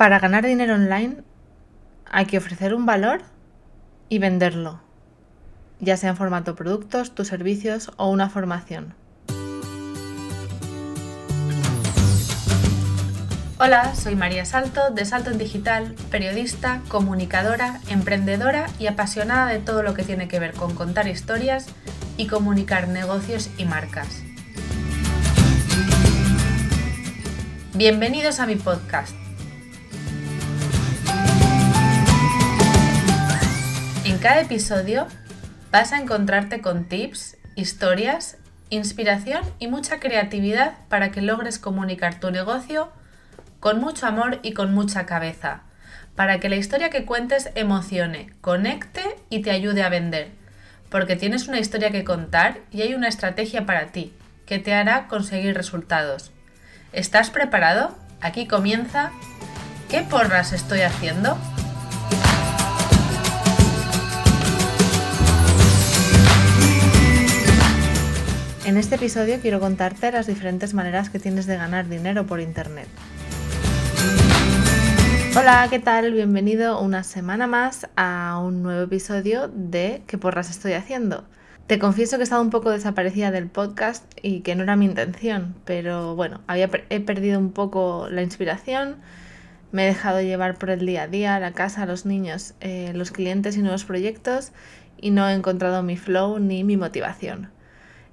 Para 0.00 0.18
ganar 0.18 0.46
dinero 0.46 0.76
online 0.76 1.18
hay 2.10 2.24
que 2.24 2.38
ofrecer 2.38 2.72
un 2.72 2.86
valor 2.86 3.20
y 4.08 4.18
venderlo, 4.18 4.80
ya 5.78 5.98
sea 5.98 6.08
en 6.08 6.16
formato 6.16 6.54
productos, 6.54 7.14
tus 7.14 7.28
servicios 7.28 7.90
o 7.98 8.08
una 8.08 8.30
formación. 8.30 8.94
Hola, 13.58 13.94
soy 13.94 14.16
María 14.16 14.46
Salto 14.46 14.88
de 14.88 15.04
Salto 15.04 15.32
en 15.32 15.36
Digital, 15.36 15.94
periodista, 16.10 16.80
comunicadora, 16.88 17.78
emprendedora 17.90 18.68
y 18.78 18.86
apasionada 18.86 19.48
de 19.48 19.58
todo 19.58 19.82
lo 19.82 19.92
que 19.92 20.02
tiene 20.02 20.28
que 20.28 20.38
ver 20.38 20.54
con 20.54 20.74
contar 20.74 21.08
historias 21.08 21.66
y 22.16 22.26
comunicar 22.26 22.88
negocios 22.88 23.50
y 23.58 23.66
marcas. 23.66 24.22
Bienvenidos 27.74 28.40
a 28.40 28.46
mi 28.46 28.56
podcast 28.56 29.14
cada 34.20 34.42
episodio 34.42 35.06
vas 35.72 35.92
a 35.92 35.98
encontrarte 35.98 36.60
con 36.60 36.84
tips, 36.84 37.38
historias, 37.56 38.36
inspiración 38.68 39.42
y 39.58 39.68
mucha 39.68 39.98
creatividad 39.98 40.74
para 40.90 41.10
que 41.10 41.22
logres 41.22 41.58
comunicar 41.58 42.20
tu 42.20 42.30
negocio 42.30 42.92
con 43.60 43.80
mucho 43.80 44.06
amor 44.06 44.38
y 44.42 44.52
con 44.52 44.74
mucha 44.74 45.06
cabeza, 45.06 45.62
para 46.16 46.38
que 46.38 46.50
la 46.50 46.56
historia 46.56 46.90
que 46.90 47.06
cuentes 47.06 47.50
emocione, 47.54 48.34
conecte 48.42 49.02
y 49.30 49.40
te 49.40 49.52
ayude 49.52 49.82
a 49.82 49.88
vender, 49.88 50.32
porque 50.90 51.16
tienes 51.16 51.48
una 51.48 51.58
historia 51.58 51.90
que 51.90 52.04
contar 52.04 52.58
y 52.70 52.82
hay 52.82 52.92
una 52.92 53.08
estrategia 53.08 53.64
para 53.64 53.86
ti 53.86 54.12
que 54.44 54.58
te 54.58 54.74
hará 54.74 55.08
conseguir 55.08 55.54
resultados. 55.54 56.30
¿Estás 56.92 57.30
preparado? 57.30 57.96
Aquí 58.20 58.46
comienza. 58.46 59.12
¿Qué 59.88 60.02
porras 60.02 60.52
estoy 60.52 60.80
haciendo? 60.80 61.38
En 68.70 68.76
este 68.76 68.94
episodio 68.94 69.40
quiero 69.42 69.58
contarte 69.58 70.12
las 70.12 70.28
diferentes 70.28 70.74
maneras 70.74 71.10
que 71.10 71.18
tienes 71.18 71.46
de 71.46 71.56
ganar 71.56 71.88
dinero 71.88 72.24
por 72.26 72.38
Internet. 72.38 72.86
Hola, 75.36 75.66
¿qué 75.68 75.80
tal? 75.80 76.12
Bienvenido 76.12 76.80
una 76.80 77.02
semana 77.02 77.48
más 77.48 77.88
a 77.96 78.40
un 78.40 78.62
nuevo 78.62 78.82
episodio 78.82 79.48
de 79.48 80.02
¿Qué 80.06 80.18
porras 80.18 80.50
estoy 80.50 80.74
haciendo? 80.74 81.24
Te 81.66 81.80
confieso 81.80 82.16
que 82.16 82.22
he 82.22 82.22
estado 82.22 82.42
un 82.42 82.50
poco 82.50 82.70
desaparecida 82.70 83.32
del 83.32 83.48
podcast 83.48 84.04
y 84.22 84.42
que 84.42 84.54
no 84.54 84.62
era 84.62 84.76
mi 84.76 84.84
intención, 84.84 85.56
pero 85.64 86.14
bueno, 86.14 86.40
he 86.48 87.00
perdido 87.00 87.40
un 87.40 87.50
poco 87.50 88.06
la 88.08 88.22
inspiración, 88.22 88.98
me 89.72 89.82
he 89.82 89.86
dejado 89.86 90.20
llevar 90.20 90.58
por 90.58 90.70
el 90.70 90.86
día 90.86 91.02
a 91.02 91.08
día, 91.08 91.40
la 91.40 91.50
casa, 91.54 91.86
los 91.86 92.06
niños, 92.06 92.54
eh, 92.60 92.92
los 92.94 93.10
clientes 93.10 93.56
y 93.56 93.62
nuevos 93.62 93.84
proyectos 93.84 94.52
y 94.96 95.10
no 95.10 95.28
he 95.28 95.34
encontrado 95.34 95.82
mi 95.82 95.96
flow 95.96 96.38
ni 96.38 96.62
mi 96.62 96.76
motivación. 96.76 97.50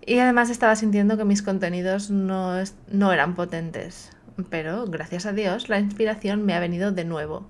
Y 0.07 0.19
además 0.19 0.49
estaba 0.49 0.77
sintiendo 0.77 1.17
que 1.17 1.25
mis 1.25 1.43
contenidos 1.43 2.09
no, 2.09 2.53
no 2.87 3.11
eran 3.11 3.35
potentes. 3.35 4.09
Pero 4.49 4.85
gracias 4.85 5.25
a 5.25 5.33
Dios 5.33 5.67
la 5.67 5.79
inspiración 5.79 6.45
me 6.45 6.53
ha 6.53 6.61
venido 6.61 6.93
de 6.93 7.03
nuevo. 7.03 7.49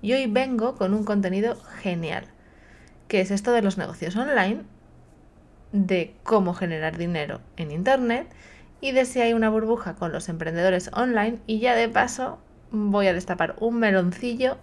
Y 0.00 0.14
hoy 0.14 0.26
vengo 0.26 0.76
con 0.76 0.94
un 0.94 1.04
contenido 1.04 1.56
genial, 1.82 2.24
que 3.08 3.20
es 3.20 3.30
esto 3.30 3.52
de 3.52 3.60
los 3.60 3.76
negocios 3.76 4.16
online, 4.16 4.62
de 5.72 6.14
cómo 6.22 6.54
generar 6.54 6.96
dinero 6.96 7.42
en 7.58 7.72
Internet 7.72 8.26
y 8.80 8.92
de 8.92 9.04
si 9.04 9.20
hay 9.20 9.34
una 9.34 9.50
burbuja 9.50 9.94
con 9.94 10.10
los 10.10 10.30
emprendedores 10.30 10.90
online 10.94 11.40
y 11.46 11.58
ya 11.58 11.74
de 11.74 11.90
paso 11.90 12.38
voy 12.70 13.06
a 13.08 13.12
destapar 13.12 13.54
un 13.60 13.80
meloncillo 13.80 14.56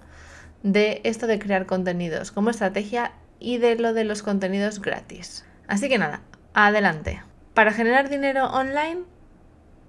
de 0.64 1.00
esto 1.04 1.28
de 1.28 1.38
crear 1.38 1.68
contenidos 1.68 2.32
como 2.32 2.50
estrategia 2.50 3.12
y 3.40 3.60
de 3.60 3.76
lo 3.76 3.94
de 3.94 4.04
los 4.04 4.24
contenidos 4.24 4.82
gratis. 4.82 5.46
Así 5.68 5.90
que 5.90 6.00
nada, 6.00 6.22
adelante. 6.56 7.22
Para 7.56 7.72
generar 7.72 8.10
dinero 8.10 8.48
online, 8.48 9.04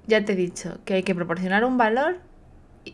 ya 0.06 0.24
te 0.24 0.34
he 0.34 0.36
dicho 0.36 0.78
que 0.84 0.94
hay 0.94 1.02
que 1.02 1.16
proporcionar 1.16 1.64
un 1.64 1.76
valor 1.76 2.18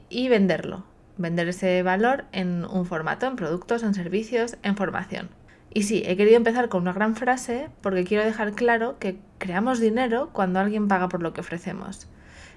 y 0.09 0.31
venderlo. 0.31 0.87
Vender 1.19 1.47
ese 1.49 1.83
valor 1.83 2.25
en 2.33 2.65
un 2.65 2.87
formato, 2.87 3.27
en 3.27 3.37
productos, 3.37 3.83
en 3.83 3.93
servicios, 3.93 4.57
en 4.63 4.75
formación. 4.75 5.29
Y 5.75 5.83
sí, 5.83 6.03
he 6.07 6.17
querido 6.17 6.39
empezar 6.39 6.71
con 6.71 6.81
una 6.81 6.95
gran 6.95 7.17
frase 7.17 7.69
porque 7.83 8.05
quiero 8.05 8.25
dejar 8.25 8.53
claro 8.53 8.99
que 8.99 9.19
creamos 9.37 9.79
dinero 9.79 10.31
cuando 10.33 10.59
alguien 10.59 10.89
paga 10.89 11.11
por 11.11 11.21
lo 11.21 11.35
que 11.35 11.43
ofrecemos. 11.43 12.09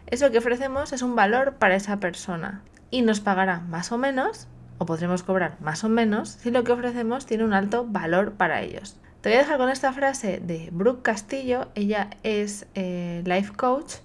Eso 0.07 0.31
que 0.31 0.37
ofrecemos 0.37 0.93
es 0.93 1.01
un 1.01 1.17
valor 1.17 1.55
para 1.55 1.75
esa 1.75 1.99
persona 1.99 2.61
y 2.91 3.01
nos 3.01 3.19
pagará 3.19 3.59
más 3.59 3.91
o 3.91 3.97
menos, 3.97 4.47
o 4.77 4.85
podremos 4.85 5.23
cobrar 5.23 5.57
más 5.59 5.83
o 5.83 5.89
menos, 5.89 6.29
si 6.29 6.49
lo 6.49 6.63
que 6.63 6.71
ofrecemos 6.71 7.25
tiene 7.25 7.43
un 7.43 7.51
alto 7.51 7.85
valor 7.85 8.35
para 8.35 8.61
ellos. 8.61 9.01
Te 9.25 9.31
voy 9.31 9.37
a 9.37 9.41
dejar 9.41 9.57
con 9.57 9.71
esta 9.71 9.91
frase 9.91 10.39
de 10.39 10.69
Brooke 10.71 11.01
Castillo. 11.01 11.69
Ella 11.73 12.11
es 12.21 12.67
eh, 12.75 13.23
life 13.25 13.53
coach, 13.53 13.95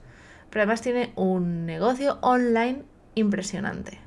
pero 0.48 0.62
además 0.62 0.81
tiene 0.81 1.12
un 1.14 1.66
negocio 1.66 2.16
online 2.22 2.84
impresionante. 3.14 4.00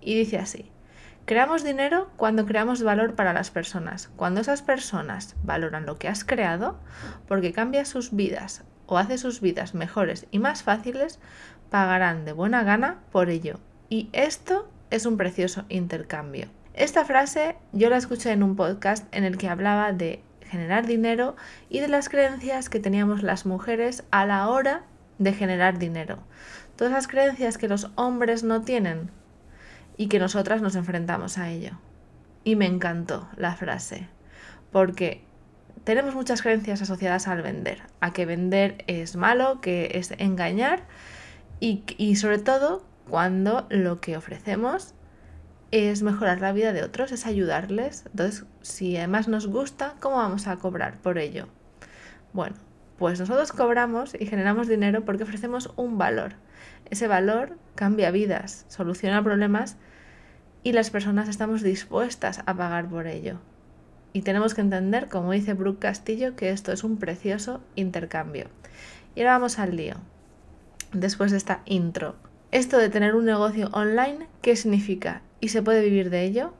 Y 0.00 0.14
dice 0.14 0.38
así, 0.38 0.70
creamos 1.24 1.64
dinero 1.64 2.12
cuando 2.16 2.46
creamos 2.46 2.84
valor 2.84 3.16
para 3.16 3.32
las 3.32 3.50
personas. 3.50 4.12
Cuando 4.14 4.40
esas 4.40 4.62
personas 4.62 5.34
valoran 5.42 5.84
lo 5.84 5.98
que 5.98 6.06
has 6.06 6.24
creado, 6.24 6.78
porque 7.26 7.52
cambia 7.52 7.84
sus 7.84 8.14
vidas 8.14 8.62
o 8.86 8.98
hace 8.98 9.18
sus 9.18 9.40
vidas 9.40 9.74
mejores 9.74 10.28
y 10.30 10.38
más 10.38 10.62
fáciles, 10.62 11.18
pagarán 11.70 12.24
de 12.24 12.34
buena 12.34 12.62
gana 12.62 13.00
por 13.10 13.30
ello. 13.30 13.58
Y 13.88 14.10
esto 14.12 14.70
es 14.90 15.06
un 15.06 15.16
precioso 15.16 15.64
intercambio. 15.68 16.46
Esta 16.72 17.04
frase 17.04 17.56
yo 17.72 17.90
la 17.90 17.96
escuché 17.96 18.30
en 18.30 18.44
un 18.44 18.54
podcast 18.54 19.12
en 19.12 19.24
el 19.24 19.38
que 19.38 19.48
hablaba 19.48 19.92
de 19.92 20.22
generar 20.52 20.86
dinero 20.86 21.34
y 21.70 21.80
de 21.80 21.88
las 21.88 22.10
creencias 22.10 22.68
que 22.68 22.78
teníamos 22.78 23.22
las 23.22 23.46
mujeres 23.46 24.04
a 24.10 24.26
la 24.26 24.48
hora 24.48 24.82
de 25.18 25.32
generar 25.32 25.78
dinero. 25.78 26.18
Todas 26.76 26.92
las 26.92 27.08
creencias 27.08 27.56
que 27.56 27.68
los 27.68 27.90
hombres 27.94 28.44
no 28.44 28.60
tienen 28.60 29.10
y 29.96 30.08
que 30.08 30.18
nosotras 30.18 30.60
nos 30.60 30.76
enfrentamos 30.76 31.38
a 31.38 31.48
ello. 31.48 31.78
Y 32.44 32.54
me 32.56 32.66
encantó 32.66 33.30
la 33.36 33.56
frase, 33.56 34.08
porque 34.70 35.24
tenemos 35.84 36.14
muchas 36.14 36.42
creencias 36.42 36.82
asociadas 36.82 37.28
al 37.28 37.40
vender, 37.40 37.84
a 38.00 38.12
que 38.12 38.26
vender 38.26 38.84
es 38.88 39.16
malo, 39.16 39.62
que 39.62 39.92
es 39.94 40.10
engañar 40.18 40.82
y, 41.60 41.82
y 41.96 42.16
sobre 42.16 42.38
todo 42.38 42.84
cuando 43.08 43.66
lo 43.70 44.02
que 44.02 44.18
ofrecemos 44.18 44.92
es 45.72 46.02
mejorar 46.02 46.40
la 46.40 46.52
vida 46.52 46.72
de 46.72 46.84
otros, 46.84 47.10
es 47.12 47.26
ayudarles. 47.26 48.04
Entonces, 48.06 48.44
si 48.60 48.96
además 48.96 49.26
nos 49.26 49.46
gusta, 49.46 49.94
¿cómo 50.00 50.16
vamos 50.16 50.46
a 50.46 50.56
cobrar 50.56 50.98
por 50.98 51.18
ello? 51.18 51.48
Bueno, 52.34 52.56
pues 52.98 53.18
nosotros 53.18 53.52
cobramos 53.52 54.14
y 54.18 54.26
generamos 54.26 54.68
dinero 54.68 55.04
porque 55.04 55.24
ofrecemos 55.24 55.72
un 55.76 55.98
valor. 55.98 56.34
Ese 56.90 57.08
valor 57.08 57.56
cambia 57.74 58.10
vidas, 58.10 58.66
soluciona 58.68 59.24
problemas 59.24 59.78
y 60.62 60.72
las 60.72 60.90
personas 60.90 61.28
estamos 61.28 61.62
dispuestas 61.62 62.42
a 62.44 62.54
pagar 62.54 62.88
por 62.88 63.06
ello. 63.06 63.40
Y 64.12 64.22
tenemos 64.22 64.52
que 64.52 64.60
entender, 64.60 65.08
como 65.08 65.32
dice 65.32 65.54
Brooke 65.54 65.80
Castillo, 65.80 66.36
que 66.36 66.50
esto 66.50 66.70
es 66.70 66.84
un 66.84 66.98
precioso 66.98 67.62
intercambio. 67.76 68.48
Y 69.14 69.20
ahora 69.20 69.32
vamos 69.32 69.58
al 69.58 69.74
lío. 69.74 69.96
Después 70.92 71.30
de 71.30 71.38
esta 71.38 71.62
intro. 71.64 72.16
Esto 72.50 72.76
de 72.76 72.90
tener 72.90 73.14
un 73.14 73.24
negocio 73.24 73.70
online, 73.72 74.28
¿qué 74.42 74.54
significa? 74.54 75.22
Y 75.42 75.48
se 75.48 75.60
puede 75.60 75.82
vivir 75.82 76.08
de 76.08 76.22
ello. 76.22 76.54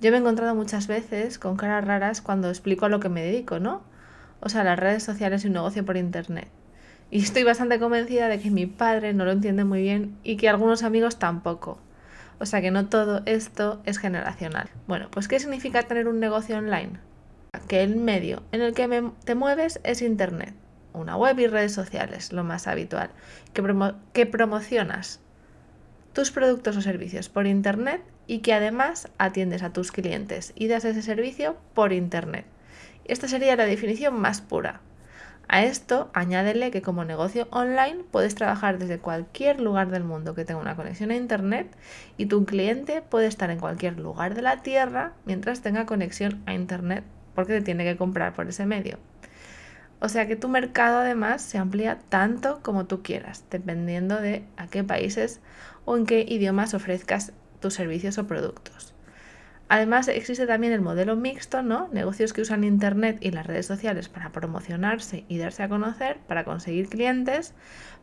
Yo 0.00 0.10
me 0.12 0.16
he 0.16 0.20
encontrado 0.20 0.54
muchas 0.54 0.86
veces 0.86 1.38
con 1.38 1.56
caras 1.56 1.84
raras 1.84 2.22
cuando 2.22 2.48
explico 2.48 2.86
a 2.86 2.88
lo 2.88 3.00
que 3.00 3.08
me 3.08 3.22
dedico, 3.22 3.58
¿no? 3.58 3.82
O 4.38 4.48
sea, 4.48 4.62
las 4.62 4.78
redes 4.78 5.02
sociales 5.02 5.44
y 5.44 5.48
un 5.48 5.54
negocio 5.54 5.84
por 5.84 5.96
internet. 5.96 6.48
Y 7.10 7.22
estoy 7.22 7.42
bastante 7.42 7.80
convencida 7.80 8.28
de 8.28 8.38
que 8.38 8.50
mi 8.50 8.66
padre 8.66 9.12
no 9.14 9.24
lo 9.24 9.32
entiende 9.32 9.64
muy 9.64 9.82
bien 9.82 10.16
y 10.22 10.36
que 10.36 10.48
algunos 10.48 10.84
amigos 10.84 11.18
tampoco. 11.18 11.78
O 12.38 12.46
sea 12.46 12.60
que 12.60 12.70
no 12.70 12.86
todo 12.86 13.22
esto 13.26 13.82
es 13.84 13.98
generacional. 13.98 14.70
Bueno, 14.86 15.08
pues 15.10 15.26
¿qué 15.26 15.40
significa 15.40 15.82
tener 15.82 16.06
un 16.06 16.20
negocio 16.20 16.56
online? 16.56 16.92
Que 17.66 17.82
el 17.82 17.96
medio 17.96 18.44
en 18.52 18.62
el 18.62 18.74
que 18.74 19.10
te 19.24 19.34
mueves 19.34 19.80
es 19.82 20.02
internet. 20.02 20.54
Una 20.92 21.16
web 21.16 21.36
y 21.40 21.48
redes 21.48 21.74
sociales, 21.74 22.32
lo 22.32 22.44
más 22.44 22.68
habitual. 22.68 23.10
Que, 23.54 23.92
que 24.12 24.26
promocionas 24.26 25.18
tus 26.12 26.30
productos 26.30 26.76
o 26.76 26.80
servicios 26.80 27.28
por 27.28 27.46
internet 27.46 28.02
y 28.30 28.42
que 28.42 28.54
además 28.54 29.08
atiendes 29.18 29.64
a 29.64 29.72
tus 29.72 29.90
clientes 29.90 30.52
y 30.54 30.68
das 30.68 30.84
ese 30.84 31.02
servicio 31.02 31.56
por 31.74 31.92
Internet. 31.92 32.44
Esta 33.04 33.26
sería 33.26 33.56
la 33.56 33.66
definición 33.66 34.20
más 34.20 34.40
pura. 34.40 34.82
A 35.48 35.64
esto 35.64 36.12
añádele 36.14 36.70
que 36.70 36.80
como 36.80 37.04
negocio 37.04 37.48
online 37.50 38.04
puedes 38.08 38.36
trabajar 38.36 38.78
desde 38.78 39.00
cualquier 39.00 39.60
lugar 39.60 39.90
del 39.90 40.04
mundo 40.04 40.36
que 40.36 40.44
tenga 40.44 40.60
una 40.60 40.76
conexión 40.76 41.10
a 41.10 41.16
Internet 41.16 41.76
y 42.18 42.26
tu 42.26 42.44
cliente 42.44 43.02
puede 43.02 43.26
estar 43.26 43.50
en 43.50 43.58
cualquier 43.58 43.98
lugar 43.98 44.36
de 44.36 44.42
la 44.42 44.62
Tierra 44.62 45.14
mientras 45.24 45.60
tenga 45.60 45.84
conexión 45.84 46.40
a 46.46 46.54
Internet 46.54 47.02
porque 47.34 47.54
te 47.54 47.62
tiene 47.62 47.82
que 47.82 47.96
comprar 47.96 48.32
por 48.32 48.48
ese 48.48 48.64
medio. 48.64 49.00
O 49.98 50.08
sea 50.08 50.28
que 50.28 50.36
tu 50.36 50.48
mercado 50.48 50.98
además 50.98 51.42
se 51.42 51.58
amplía 51.58 51.98
tanto 52.08 52.60
como 52.62 52.86
tú 52.86 53.02
quieras, 53.02 53.44
dependiendo 53.50 54.20
de 54.20 54.44
a 54.56 54.68
qué 54.68 54.84
países 54.84 55.40
o 55.84 55.96
en 55.96 56.06
qué 56.06 56.24
idiomas 56.28 56.74
ofrezcas 56.74 57.32
tus 57.60 57.74
servicios 57.74 58.18
o 58.18 58.26
productos. 58.26 58.94
Además, 59.68 60.08
existe 60.08 60.48
también 60.48 60.72
el 60.72 60.80
modelo 60.80 61.14
mixto, 61.14 61.62
¿no? 61.62 61.88
Negocios 61.92 62.32
que 62.32 62.40
usan 62.40 62.64
Internet 62.64 63.18
y 63.20 63.30
las 63.30 63.46
redes 63.46 63.66
sociales 63.66 64.08
para 64.08 64.32
promocionarse 64.32 65.24
y 65.28 65.38
darse 65.38 65.62
a 65.62 65.68
conocer, 65.68 66.18
para 66.26 66.42
conseguir 66.42 66.88
clientes, 66.88 67.54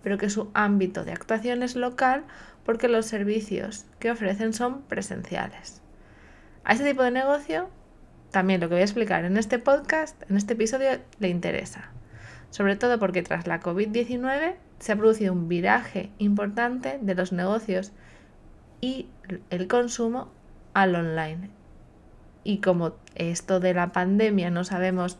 pero 0.02 0.18
que 0.18 0.30
su 0.30 0.50
ámbito 0.54 1.04
de 1.04 1.12
actuación 1.12 1.64
es 1.64 1.76
local 1.76 2.24
porque 2.64 2.88
los 2.88 3.06
servicios 3.06 3.86
que 4.00 4.12
ofrecen 4.12 4.54
son 4.54 4.84
presenciales. 4.84 5.82
A 6.64 6.72
este 6.72 6.86
tipo 6.86 7.04
de 7.04 7.12
negocio, 7.12 7.70
también 8.32 8.62
lo 8.62 8.70
que 8.70 8.76
voy 8.76 8.82
a 8.82 8.86
explicar 8.86 9.26
en 9.26 9.36
este 9.36 9.60
podcast, 9.60 10.22
en 10.30 10.38
este 10.38 10.54
episodio, 10.54 11.00
le 11.20 11.28
interesa. 11.28 11.92
Sobre 12.50 12.78
todo 12.78 12.98
porque 12.98 13.24
tras 13.24 13.46
la 13.46 13.60
COVID-19 13.60 14.56
se 14.80 14.92
ha 14.94 14.96
producido 14.96 15.34
un 15.34 15.50
viraje 15.50 16.12
importante 16.18 16.98
de 17.02 17.16
los 17.16 17.34
negocios 17.34 17.92
y 18.82 19.08
el 19.50 19.68
consumo 19.68 20.30
al 20.74 20.96
online 20.96 21.50
y 22.48 22.60
como 22.60 22.94
esto 23.16 23.60
de 23.60 23.74
la 23.74 23.92
pandemia 23.92 24.50
no 24.50 24.64
sabemos 24.64 25.18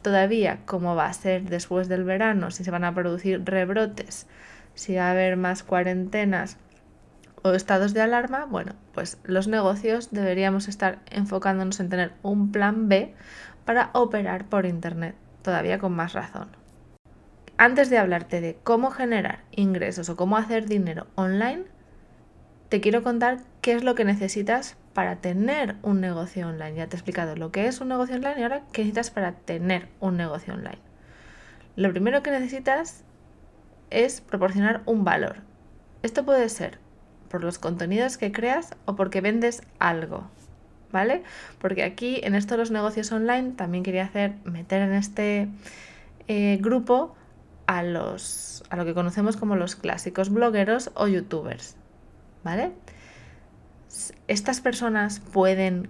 todavía 0.00 0.60
cómo 0.64 0.94
va 0.96 1.06
a 1.06 1.12
ser 1.12 1.42
después 1.42 1.88
del 1.88 2.04
verano, 2.04 2.50
si 2.50 2.64
se 2.64 2.70
van 2.70 2.84
a 2.84 2.94
producir 2.94 3.44
rebrotes, 3.44 4.26
si 4.74 4.94
va 4.94 5.08
a 5.08 5.10
haber 5.10 5.36
más 5.36 5.62
cuarentenas 5.62 6.56
o 7.42 7.52
estados 7.52 7.92
de 7.92 8.00
alarma, 8.00 8.46
bueno, 8.46 8.72
pues 8.94 9.18
los 9.24 9.46
negocios 9.46 10.10
deberíamos 10.10 10.68
estar 10.68 11.00
enfocándonos 11.10 11.80
en 11.80 11.90
tener 11.90 12.12
un 12.22 12.50
plan 12.50 12.88
B 12.88 13.14
para 13.66 13.90
operar 13.92 14.46
por 14.46 14.64
Internet, 14.64 15.16
todavía 15.42 15.78
con 15.78 15.92
más 15.92 16.14
razón. 16.14 16.48
Antes 17.58 17.90
de 17.90 17.98
hablarte 17.98 18.40
de 18.40 18.56
cómo 18.64 18.90
generar 18.90 19.40
ingresos 19.52 20.08
o 20.08 20.16
cómo 20.16 20.38
hacer 20.38 20.66
dinero 20.66 21.06
online, 21.14 21.64
te 22.74 22.80
quiero 22.80 23.04
contar 23.04 23.38
qué 23.60 23.74
es 23.74 23.84
lo 23.84 23.94
que 23.94 24.04
necesitas 24.04 24.76
para 24.94 25.20
tener 25.20 25.76
un 25.82 26.00
negocio 26.00 26.48
online. 26.48 26.74
Ya 26.74 26.88
te 26.88 26.96
he 26.96 26.98
explicado 26.98 27.36
lo 27.36 27.52
que 27.52 27.68
es 27.68 27.80
un 27.80 27.86
negocio 27.86 28.16
online 28.16 28.40
y 28.40 28.42
ahora 28.42 28.62
qué 28.72 28.82
necesitas 28.82 29.12
para 29.12 29.30
tener 29.30 29.86
un 30.00 30.16
negocio 30.16 30.54
online. 30.54 30.80
Lo 31.76 31.92
primero 31.92 32.24
que 32.24 32.32
necesitas 32.32 33.04
es 33.90 34.20
proporcionar 34.20 34.82
un 34.86 35.04
valor. 35.04 35.36
Esto 36.02 36.24
puede 36.24 36.48
ser 36.48 36.80
por 37.28 37.44
los 37.44 37.60
contenidos 37.60 38.18
que 38.18 38.32
creas 38.32 38.74
o 38.86 38.96
porque 38.96 39.20
vendes 39.20 39.62
algo. 39.78 40.28
¿Vale? 40.90 41.22
Porque 41.60 41.84
aquí 41.84 42.22
en 42.24 42.34
esto 42.34 42.54
de 42.54 42.58
los 42.58 42.72
negocios 42.72 43.12
online 43.12 43.52
también 43.52 43.84
quería 43.84 44.02
hacer, 44.02 44.32
meter 44.42 44.82
en 44.82 44.94
este 44.94 45.46
eh, 46.26 46.58
grupo 46.60 47.14
a 47.68 47.84
los 47.84 48.64
a 48.68 48.74
lo 48.74 48.84
que 48.84 48.94
conocemos 48.94 49.36
como 49.36 49.54
los 49.54 49.76
clásicos 49.76 50.28
blogueros 50.28 50.90
o 50.94 51.06
youtubers. 51.06 51.76
¿Vale? 52.44 52.72
¿Estas 54.28 54.60
personas 54.60 55.20
pueden 55.20 55.88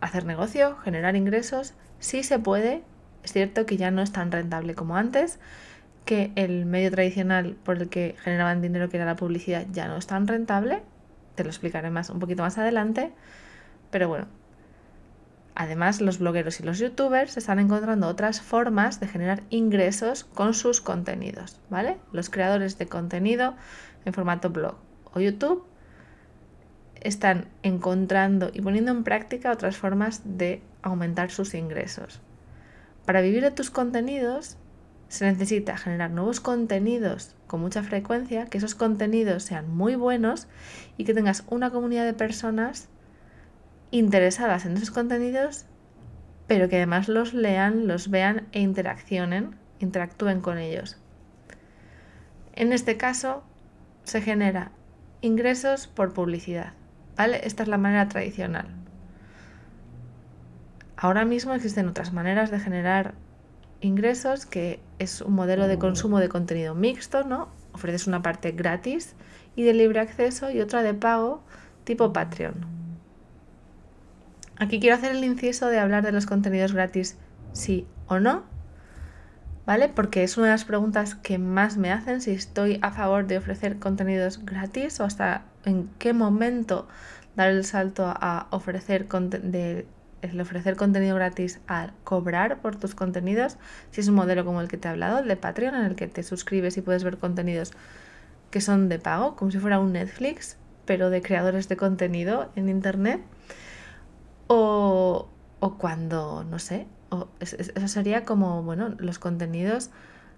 hacer 0.00 0.24
negocio, 0.24 0.76
generar 0.76 1.16
ingresos? 1.16 1.74
Sí 1.98 2.22
se 2.22 2.38
puede. 2.38 2.82
Es 3.24 3.32
cierto 3.32 3.66
que 3.66 3.76
ya 3.76 3.90
no 3.90 4.02
es 4.02 4.12
tan 4.12 4.30
rentable 4.30 4.74
como 4.74 4.96
antes, 4.96 5.40
que 6.04 6.30
el 6.36 6.66
medio 6.66 6.90
tradicional 6.92 7.56
por 7.64 7.78
el 7.78 7.88
que 7.88 8.14
generaban 8.22 8.62
dinero, 8.62 8.88
que 8.88 8.96
era 8.96 9.06
la 9.06 9.16
publicidad, 9.16 9.66
ya 9.72 9.88
no 9.88 9.96
es 9.96 10.06
tan 10.06 10.28
rentable. 10.28 10.82
Te 11.34 11.42
lo 11.42 11.50
explicaré 11.50 11.90
más 11.90 12.10
un 12.10 12.20
poquito 12.20 12.42
más 12.42 12.56
adelante. 12.58 13.12
Pero 13.90 14.08
bueno, 14.08 14.26
Además, 15.58 16.02
los 16.02 16.18
blogueros 16.18 16.60
y 16.60 16.64
los 16.64 16.78
youtubers 16.78 17.38
están 17.38 17.58
encontrando 17.58 18.08
otras 18.08 18.42
formas 18.42 19.00
de 19.00 19.08
generar 19.08 19.42
ingresos 19.48 20.24
con 20.24 20.52
sus 20.52 20.82
contenidos, 20.82 21.58
¿vale? 21.70 21.96
Los 22.12 22.28
creadores 22.28 22.76
de 22.76 22.88
contenido 22.88 23.54
en 24.04 24.12
formato 24.12 24.50
blog 24.50 24.76
YouTube 25.20 25.64
están 27.00 27.46
encontrando 27.62 28.50
y 28.52 28.60
poniendo 28.60 28.90
en 28.90 29.04
práctica 29.04 29.52
otras 29.52 29.76
formas 29.76 30.22
de 30.24 30.62
aumentar 30.82 31.30
sus 31.30 31.54
ingresos. 31.54 32.20
Para 33.04 33.20
vivir 33.20 33.42
de 33.42 33.50
tus 33.50 33.70
contenidos 33.70 34.56
se 35.08 35.24
necesita 35.24 35.76
generar 35.76 36.10
nuevos 36.10 36.40
contenidos 36.40 37.36
con 37.46 37.60
mucha 37.60 37.82
frecuencia, 37.82 38.46
que 38.46 38.58
esos 38.58 38.74
contenidos 38.74 39.44
sean 39.44 39.70
muy 39.74 39.94
buenos 39.94 40.48
y 40.96 41.04
que 41.04 41.14
tengas 41.14 41.44
una 41.48 41.70
comunidad 41.70 42.04
de 42.04 42.14
personas 42.14 42.88
interesadas 43.92 44.66
en 44.66 44.76
esos 44.76 44.90
contenidos, 44.90 45.66
pero 46.48 46.68
que 46.68 46.76
además 46.76 47.08
los 47.08 47.34
lean, 47.34 47.86
los 47.86 48.10
vean 48.10 48.48
e 48.50 48.60
interaccionen, 48.60 49.54
interactúen 49.78 50.40
con 50.40 50.58
ellos. 50.58 50.98
En 52.54 52.72
este 52.72 52.96
caso 52.96 53.44
se 54.02 54.22
genera 54.22 54.72
ingresos 55.20 55.86
por 55.86 56.12
publicidad. 56.12 56.72
Esta 57.18 57.62
es 57.62 57.68
la 57.68 57.78
manera 57.78 58.08
tradicional. 58.08 58.66
Ahora 60.96 61.24
mismo 61.24 61.54
existen 61.54 61.88
otras 61.88 62.12
maneras 62.12 62.50
de 62.50 62.60
generar 62.60 63.14
ingresos, 63.80 64.46
que 64.46 64.80
es 64.98 65.20
un 65.20 65.34
modelo 65.34 65.68
de 65.68 65.78
consumo 65.78 66.20
de 66.20 66.28
contenido 66.28 66.74
mixto, 66.74 67.24
¿no? 67.24 67.48
Ofreces 67.72 68.06
una 68.06 68.22
parte 68.22 68.52
gratis 68.52 69.14
y 69.54 69.62
de 69.62 69.74
libre 69.74 70.00
acceso 70.00 70.50
y 70.50 70.60
otra 70.60 70.82
de 70.82 70.94
pago 70.94 71.42
tipo 71.84 72.12
Patreon. 72.12 72.66
Aquí 74.58 74.80
quiero 74.80 74.96
hacer 74.96 75.14
el 75.14 75.24
inciso 75.24 75.68
de 75.68 75.78
hablar 75.78 76.02
de 76.02 76.12
los 76.12 76.24
contenidos 76.24 76.72
gratis 76.72 77.18
sí 77.52 77.86
o 78.06 78.18
no, 78.18 78.44
¿vale? 79.66 79.88
Porque 79.88 80.22
es 80.22 80.36
una 80.38 80.46
de 80.46 80.52
las 80.52 80.64
preguntas 80.64 81.16
que 81.16 81.38
más 81.38 81.76
me 81.76 81.92
hacen 81.92 82.20
si 82.20 82.30
estoy 82.30 82.78
a 82.82 82.92
favor 82.92 83.26
de 83.26 83.36
ofrecer 83.36 83.78
contenidos 83.78 84.44
gratis 84.46 85.00
o 85.00 85.04
hasta 85.04 85.42
en 85.64 85.90
qué 85.98 86.12
momento 86.12 86.86
dar 87.34 87.50
el 87.50 87.64
salto 87.64 88.04
a 88.06 88.46
ofrecer, 88.50 89.08
de, 89.08 89.86
ofrecer 90.40 90.76
contenido 90.76 91.16
gratis 91.16 91.60
a 91.68 91.90
cobrar 92.04 92.62
por 92.62 92.76
tus 92.76 92.94
contenidos, 92.94 93.58
si 93.90 94.00
es 94.00 94.08
un 94.08 94.14
modelo 94.14 94.44
como 94.44 94.60
el 94.60 94.68
que 94.68 94.78
te 94.78 94.88
he 94.88 94.90
hablado, 94.92 95.18
el 95.18 95.28
de 95.28 95.36
Patreon, 95.36 95.74
en 95.74 95.84
el 95.84 95.96
que 95.96 96.06
te 96.06 96.22
suscribes 96.22 96.76
y 96.78 96.80
puedes 96.80 97.04
ver 97.04 97.18
contenidos 97.18 97.72
que 98.50 98.60
son 98.60 98.88
de 98.88 98.98
pago, 98.98 99.36
como 99.36 99.50
si 99.50 99.58
fuera 99.58 99.80
un 99.80 99.92
Netflix, 99.92 100.56
pero 100.86 101.10
de 101.10 101.20
creadores 101.20 101.68
de 101.68 101.76
contenido 101.76 102.50
en 102.54 102.68
Internet. 102.68 103.20
O, 104.46 105.28
o 105.58 105.76
cuando, 105.76 106.44
no 106.44 106.60
sé, 106.60 106.86
eso 107.40 107.88
sería 107.88 108.24
como, 108.24 108.62
bueno, 108.62 108.94
los 108.98 109.18
contenidos 109.18 109.90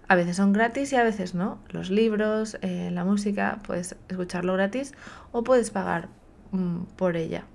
a 0.07 0.15
veces 0.15 0.37
son 0.37 0.53
gratis 0.53 0.91
y 0.91 0.95
a 0.95 1.03
veces 1.03 1.35
no. 1.35 1.59
Los 1.69 1.91
libros, 1.91 2.57
eh, 2.61 2.89
la 2.91 3.05
música, 3.05 3.59
puedes 3.65 3.95
escucharlo 4.07 4.53
gratis 4.53 4.93
o 5.31 5.43
puedes 5.43 5.69
pagar 5.69 6.09
mm, 6.51 6.81
por 6.95 7.15
ella. 7.15 7.45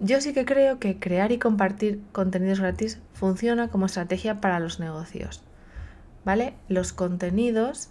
Yo 0.00 0.20
sí 0.20 0.32
que 0.32 0.46
creo 0.46 0.78
que 0.78 0.98
crear 0.98 1.30
y 1.30 1.38
compartir 1.38 2.00
contenidos 2.12 2.60
gratis 2.60 3.00
funciona 3.12 3.68
como 3.68 3.86
estrategia 3.86 4.40
para 4.40 4.60
los 4.60 4.80
negocios. 4.80 5.42
¿Vale? 6.24 6.54
Los 6.68 6.94
contenidos 6.94 7.90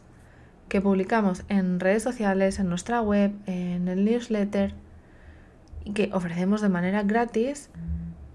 que 0.69 0.81
publicamos 0.81 1.43
en 1.49 1.79
redes 1.79 2.01
sociales, 2.01 2.57
en 2.57 2.69
nuestra 2.69 2.99
web, 3.01 3.31
en 3.45 3.87
el 3.87 4.05
newsletter 4.05 4.73
y 5.85 5.93
que 5.93 6.09
ofrecemos 6.13 6.61
de 6.61 6.69
manera 6.69 7.03
gratis, 7.03 7.69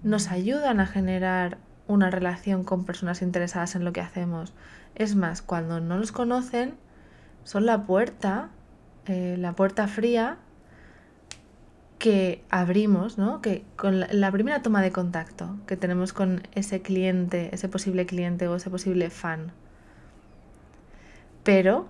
nos 0.03 0.29
ayudan 0.29 0.79
a 0.79 0.85
generar 0.85 1.57
una 1.89 2.11
relación 2.11 2.63
con 2.63 2.85
personas 2.85 3.21
interesadas 3.21 3.75
en 3.75 3.83
lo 3.83 3.91
que 3.91 3.99
hacemos. 3.99 4.53
Es 4.95 5.15
más, 5.15 5.41
cuando 5.41 5.79
no 5.79 5.97
los 5.97 6.11
conocen, 6.11 6.75
son 7.43 7.65
la 7.65 7.83
puerta, 7.85 8.49
eh, 9.07 9.35
la 9.39 9.53
puerta 9.53 9.87
fría 9.87 10.37
que 11.97 12.43
abrimos, 12.51 13.17
¿no? 13.17 13.41
Que 13.41 13.65
con 13.75 13.99
la, 13.99 14.31
primera 14.31 14.61
toma 14.61 14.83
de 14.83 14.91
contacto 14.91 15.57
que 15.65 15.75
tenemos 15.77 16.13
con 16.13 16.43
ese 16.53 16.81
cliente, 16.81 17.49
ese 17.53 17.67
posible 17.67 18.05
cliente 18.05 18.47
o 18.47 18.55
ese 18.55 18.69
posible 18.69 19.09
fan. 19.09 19.51
Pero 21.43 21.89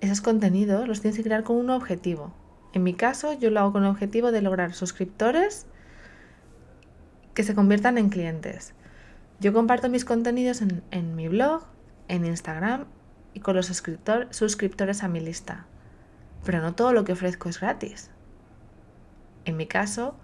esos 0.00 0.20
contenidos 0.20 0.88
los 0.88 1.00
tienes 1.00 1.16
que 1.16 1.22
crear 1.22 1.44
con 1.44 1.56
un 1.56 1.70
objetivo. 1.70 2.34
En 2.72 2.82
mi 2.82 2.92
caso, 2.92 3.32
yo 3.34 3.50
lo 3.50 3.60
hago 3.60 3.72
con 3.72 3.84
el 3.84 3.90
objetivo 3.90 4.32
de 4.32 4.42
lograr 4.42 4.74
suscriptores 4.74 5.66
que 7.34 7.44
se 7.44 7.54
conviertan 7.54 7.98
en 7.98 8.08
clientes. 8.08 8.74
Yo 9.40 9.52
comparto 9.52 9.88
mis 9.88 10.04
contenidos 10.04 10.62
en, 10.62 11.14
mi 11.14 11.28
blog, 11.28 11.62
en 12.08 12.24
Instagram 12.24 12.86
y 13.34 13.40
con 13.40 13.54
los 13.54 13.66
suscriptores 13.66 15.02
a 15.02 15.08
mi 15.08 15.20
lista. 15.20 15.66
Pero 16.44 16.60
no 16.60 16.74
todo 16.74 16.92
lo 16.92 17.04
que 17.04 17.12
ofrezco 17.12 17.48
es 17.48 17.60
gratis. 17.60 18.10
En 19.44 19.56
mi 19.56 19.66
caso, 19.66 20.16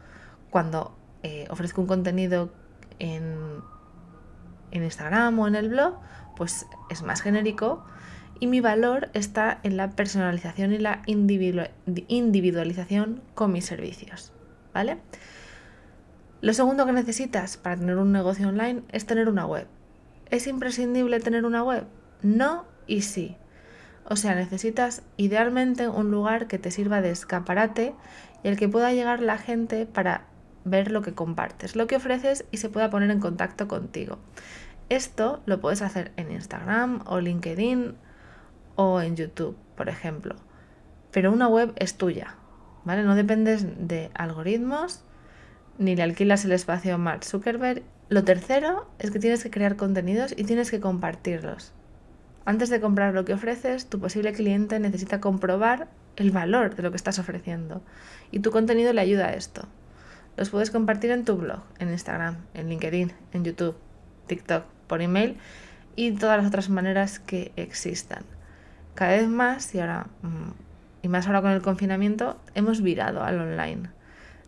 cuando 0.50 0.96
eh, 1.22 1.46
ofrezco 1.48 1.80
un 1.80 1.86
contenido 1.86 2.52
en, 2.98 3.36
en 4.72 4.82
Instagram 4.82 5.38
o 5.38 5.46
en 5.46 5.54
el 5.54 5.68
blog, 5.68 5.94
pues 6.36 6.66
es 6.90 7.02
más 7.02 7.22
genérico 7.22 7.84
y 8.40 8.48
mi 8.48 8.60
valor 8.60 9.10
está 9.14 9.60
en 9.62 9.76
la 9.76 9.90
personalización 9.90 10.72
y 10.72 10.78
la 10.78 11.02
individualización 11.06 13.22
con 13.34 13.52
mis 13.52 13.64
servicios. 13.64 14.32
¿Vale? 14.72 14.98
Lo 16.44 16.52
segundo 16.52 16.84
que 16.84 16.92
necesitas 16.92 17.56
para 17.56 17.74
tener 17.74 17.96
un 17.96 18.12
negocio 18.12 18.46
online 18.50 18.82
es 18.92 19.06
tener 19.06 19.30
una 19.30 19.46
web. 19.46 19.66
¿Es 20.28 20.46
imprescindible 20.46 21.18
tener 21.20 21.46
una 21.46 21.64
web? 21.64 21.86
No 22.20 22.66
y 22.86 23.00
sí. 23.00 23.38
O 24.04 24.16
sea, 24.16 24.34
necesitas 24.34 25.00
idealmente 25.16 25.88
un 25.88 26.10
lugar 26.10 26.46
que 26.46 26.58
te 26.58 26.70
sirva 26.70 27.00
de 27.00 27.08
escaparate 27.08 27.94
y 28.42 28.48
al 28.48 28.58
que 28.58 28.68
pueda 28.68 28.92
llegar 28.92 29.22
la 29.22 29.38
gente 29.38 29.86
para 29.86 30.26
ver 30.66 30.90
lo 30.90 31.00
que 31.00 31.14
compartes, 31.14 31.76
lo 31.76 31.86
que 31.86 31.96
ofreces 31.96 32.44
y 32.50 32.58
se 32.58 32.68
pueda 32.68 32.90
poner 32.90 33.10
en 33.10 33.20
contacto 33.20 33.66
contigo. 33.66 34.18
Esto 34.90 35.40
lo 35.46 35.62
puedes 35.62 35.80
hacer 35.80 36.12
en 36.18 36.30
Instagram 36.30 37.04
o 37.06 37.20
LinkedIn 37.20 37.94
o 38.76 39.00
en 39.00 39.16
YouTube, 39.16 39.56
por 39.78 39.88
ejemplo. 39.88 40.36
Pero 41.10 41.32
una 41.32 41.48
web 41.48 41.72
es 41.76 41.96
tuya, 41.96 42.36
¿vale? 42.84 43.02
No 43.02 43.14
dependes 43.14 43.64
de 43.88 44.10
algoritmos 44.12 45.04
ni 45.78 45.96
le 45.96 46.02
alquilas 46.02 46.44
el 46.44 46.52
espacio 46.52 46.98
Mark 46.98 47.24
Zuckerberg. 47.24 47.82
Lo 48.08 48.24
tercero 48.24 48.88
es 48.98 49.10
que 49.10 49.18
tienes 49.18 49.42
que 49.42 49.50
crear 49.50 49.76
contenidos 49.76 50.34
y 50.36 50.44
tienes 50.44 50.70
que 50.70 50.80
compartirlos. 50.80 51.72
Antes 52.44 52.68
de 52.68 52.80
comprar 52.80 53.14
lo 53.14 53.24
que 53.24 53.34
ofreces, 53.34 53.86
tu 53.86 53.98
posible 53.98 54.32
cliente 54.32 54.78
necesita 54.78 55.20
comprobar 55.20 55.88
el 56.16 56.30
valor 56.30 56.74
de 56.74 56.82
lo 56.82 56.90
que 56.90 56.96
estás 56.96 57.18
ofreciendo 57.18 57.82
y 58.30 58.40
tu 58.40 58.50
contenido 58.50 58.92
le 58.92 59.00
ayuda 59.00 59.26
a 59.26 59.34
esto. 59.34 59.66
Los 60.36 60.50
puedes 60.50 60.70
compartir 60.70 61.10
en 61.10 61.24
tu 61.24 61.36
blog, 61.36 61.60
en 61.78 61.90
Instagram, 61.90 62.36
en 62.54 62.68
LinkedIn, 62.68 63.12
en 63.32 63.44
YouTube, 63.44 63.76
TikTok, 64.26 64.64
por 64.86 65.00
email 65.00 65.36
y 65.96 66.12
todas 66.12 66.36
las 66.36 66.46
otras 66.46 66.68
maneras 66.68 67.18
que 67.18 67.52
existan. 67.56 68.24
Cada 68.94 69.12
vez 69.12 69.28
más, 69.28 69.74
y 69.74 69.80
ahora 69.80 70.06
mm, 70.22 70.50
y 71.04 71.08
más 71.08 71.26
ahora 71.26 71.42
con 71.42 71.50
el 71.50 71.60
confinamiento, 71.60 72.40
hemos 72.54 72.80
virado 72.80 73.22
al 73.22 73.38
online. 73.38 73.90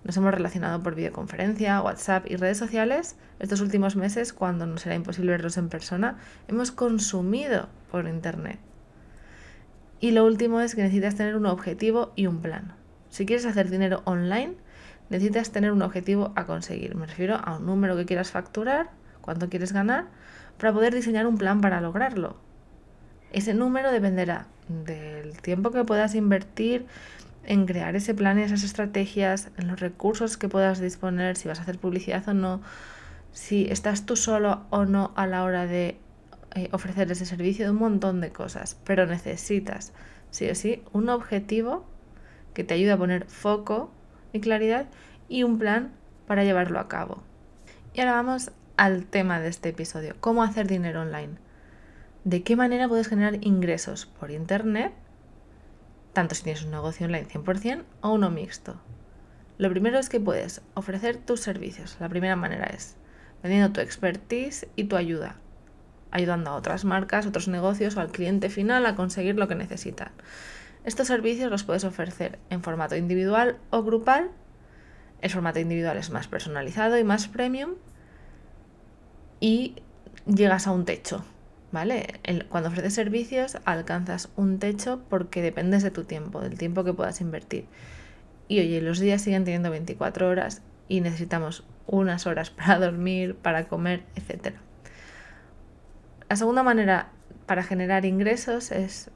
Nos 0.06 0.16
hemos 0.16 0.32
relacionado 0.32 0.84
por 0.84 0.94
videoconferencia, 0.94 1.82
WhatsApp 1.82 2.30
y 2.30 2.36
redes 2.36 2.58
sociales. 2.58 3.16
Estos 3.40 3.60
últimos 3.60 3.96
meses, 3.96 4.32
cuando 4.32 4.64
nos 4.64 4.86
era 4.86 4.94
imposible 4.94 5.32
verlos 5.32 5.56
en 5.56 5.68
persona, 5.68 6.18
hemos 6.46 6.70
consumido 6.70 7.68
por 7.90 8.06
Internet. 8.06 8.60
Y 9.98 10.12
lo 10.12 10.24
último 10.24 10.60
es 10.60 10.76
que 10.76 10.82
necesitas 10.82 11.16
tener 11.16 11.34
un 11.34 11.46
objetivo 11.46 12.12
y 12.14 12.28
un 12.28 12.40
plan. 12.40 12.76
Si 13.08 13.26
quieres 13.26 13.46
hacer 13.46 13.68
dinero 13.68 14.02
online, 14.04 14.54
necesitas 15.10 15.50
tener 15.50 15.72
un 15.72 15.82
objetivo 15.82 16.32
a 16.36 16.46
conseguir. 16.46 16.94
Me 16.94 17.06
refiero 17.06 17.40
a 17.42 17.56
un 17.56 17.66
número 17.66 17.96
que 17.96 18.06
quieras 18.06 18.30
facturar, 18.30 18.90
cuánto 19.22 19.48
quieres 19.48 19.72
ganar, 19.72 20.06
para 20.56 20.72
poder 20.72 20.94
diseñar 20.94 21.26
un 21.26 21.36
plan 21.36 21.60
para 21.60 21.80
lograrlo. 21.80 22.36
Ese 23.32 23.54
número 23.54 23.90
dependerá 23.90 24.46
del 24.68 25.40
tiempo 25.42 25.72
que 25.72 25.84
puedas 25.84 26.14
invertir 26.14 26.86
en 27.46 27.66
crear 27.66 27.96
ese 27.96 28.14
plan 28.14 28.38
y 28.38 28.42
esas 28.42 28.62
estrategias, 28.62 29.50
en 29.56 29.68
los 29.68 29.80
recursos 29.80 30.36
que 30.36 30.48
puedas 30.48 30.80
disponer, 30.80 31.36
si 31.36 31.48
vas 31.48 31.58
a 31.58 31.62
hacer 31.62 31.78
publicidad 31.78 32.28
o 32.28 32.34
no, 32.34 32.60
si 33.32 33.66
estás 33.70 34.06
tú 34.06 34.16
solo 34.16 34.66
o 34.70 34.84
no 34.84 35.12
a 35.16 35.26
la 35.26 35.44
hora 35.44 35.66
de 35.66 35.98
eh, 36.54 36.68
ofrecer 36.72 37.10
ese 37.10 37.26
servicio, 37.26 37.66
de 37.66 37.70
un 37.70 37.78
montón 37.78 38.20
de 38.20 38.30
cosas. 38.30 38.76
Pero 38.84 39.06
necesitas, 39.06 39.92
sí 40.30 40.48
o 40.48 40.54
sí, 40.54 40.82
un 40.92 41.08
objetivo 41.08 41.84
que 42.54 42.64
te 42.64 42.74
ayude 42.74 42.92
a 42.92 42.96
poner 42.96 43.26
foco 43.26 43.90
y 44.32 44.40
claridad 44.40 44.86
y 45.28 45.42
un 45.42 45.58
plan 45.58 45.92
para 46.26 46.44
llevarlo 46.44 46.80
a 46.80 46.88
cabo. 46.88 47.22
Y 47.94 48.00
ahora 48.00 48.14
vamos 48.14 48.50
al 48.76 49.04
tema 49.04 49.40
de 49.40 49.48
este 49.48 49.70
episodio, 49.70 50.14
cómo 50.20 50.42
hacer 50.42 50.66
dinero 50.66 51.02
online. 51.02 51.34
¿De 52.24 52.42
qué 52.42 52.56
manera 52.56 52.88
puedes 52.88 53.08
generar 53.08 53.38
ingresos 53.44 54.06
por 54.06 54.30
Internet? 54.30 54.92
Tanto 56.16 56.34
si 56.34 56.44
tienes 56.44 56.64
un 56.64 56.70
negocio 56.70 57.04
online 57.04 57.28
100% 57.28 57.84
o 58.00 58.08
uno 58.14 58.30
mixto. 58.30 58.80
Lo 59.58 59.68
primero 59.68 59.98
es 59.98 60.08
que 60.08 60.18
puedes 60.18 60.62
ofrecer 60.72 61.18
tus 61.18 61.40
servicios. 61.40 61.98
La 62.00 62.08
primera 62.08 62.36
manera 62.36 62.64
es 62.74 62.96
vendiendo 63.42 63.70
tu 63.70 63.82
expertise 63.82 64.66
y 64.76 64.84
tu 64.84 64.96
ayuda, 64.96 65.36
ayudando 66.10 66.48
a 66.48 66.54
otras 66.54 66.86
marcas, 66.86 67.26
otros 67.26 67.48
negocios 67.48 67.98
o 67.98 68.00
al 68.00 68.12
cliente 68.12 68.48
final 68.48 68.86
a 68.86 68.94
conseguir 68.94 69.36
lo 69.36 69.46
que 69.46 69.56
necesitan. 69.56 70.10
Estos 70.84 71.08
servicios 71.08 71.50
los 71.50 71.64
puedes 71.64 71.84
ofrecer 71.84 72.38
en 72.48 72.62
formato 72.62 72.96
individual 72.96 73.58
o 73.68 73.82
grupal. 73.82 74.30
El 75.20 75.28
formato 75.28 75.60
individual 75.60 75.98
es 75.98 76.08
más 76.08 76.28
personalizado 76.28 76.96
y 76.96 77.04
más 77.04 77.28
premium 77.28 77.72
y 79.38 79.74
llegas 80.24 80.66
a 80.66 80.72
un 80.72 80.86
techo, 80.86 81.26
¿vale? 81.76 82.20
cuando 82.48 82.70
ofreces 82.70 82.94
servicios 82.94 83.58
alcanzas 83.66 84.30
un 84.34 84.58
techo 84.58 85.02
porque 85.10 85.42
dependes 85.42 85.82
de 85.82 85.90
tu 85.90 86.04
tiempo, 86.04 86.40
del 86.40 86.56
tiempo 86.56 86.84
que 86.84 86.94
puedas 86.94 87.20
invertir. 87.20 87.66
Y 88.48 88.60
oye, 88.60 88.80
los 88.80 88.98
días 88.98 89.20
siguen 89.20 89.44
teniendo 89.44 89.68
24 89.68 90.26
horas 90.26 90.62
y 90.88 91.02
necesitamos 91.02 91.64
unas 91.86 92.26
horas 92.26 92.48
para 92.56 92.78
dormir, 92.78 93.34
para 93.34 93.68
comer, 93.68 94.04
etc. 94.14 94.54
La 96.30 96.36
segunda 96.36 96.62
manera 96.62 97.10
para 97.44 97.62
generar 97.62 98.06
ingresos 98.06 98.72
es 98.72 99.10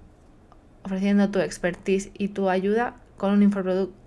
ofreciendo 0.82 1.30
tu 1.30 1.38
expertise 1.38 2.10
y 2.12 2.28
tu 2.28 2.50
ayuda 2.50 2.96
con 3.16 3.32
un 3.32 3.42